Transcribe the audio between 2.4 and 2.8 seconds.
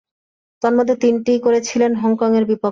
বিপক্ষে।